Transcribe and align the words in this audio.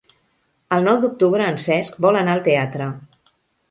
El 0.77 0.87
nou 0.87 1.03
d'octubre 1.03 1.51
en 1.51 1.63
Cesc 1.67 2.03
vol 2.09 2.21
anar 2.25 2.37
al 2.39 2.47
teatre. 2.53 2.93